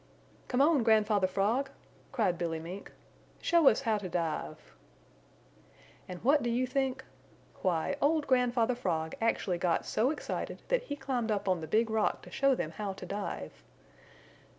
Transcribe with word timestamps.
"Come 0.47 0.63
on, 0.63 0.81
Grandfather 0.81 1.27
Frog!" 1.27 1.69
cried 2.11 2.35
Billy 2.35 2.57
Mink. 2.57 2.91
"Show 3.39 3.67
us 3.67 3.81
how 3.81 3.99
to 3.99 4.09
dive." 4.09 4.73
And 6.07 6.23
what 6.23 6.41
do 6.41 6.49
you 6.49 6.65
think? 6.65 7.05
Why, 7.61 7.95
old 8.01 8.25
Grandfather 8.25 8.73
Frog 8.73 9.13
actually 9.21 9.59
got 9.59 9.85
so 9.85 10.09
excited 10.09 10.63
that 10.69 10.81
he 10.85 10.95
climbed 10.95 11.29
up 11.29 11.47
on 11.47 11.61
the 11.61 11.67
Big 11.67 11.91
Rock 11.91 12.23
to 12.23 12.31
show 12.31 12.55
them 12.55 12.71
how 12.71 12.93
to 12.93 13.05
dive. 13.05 13.63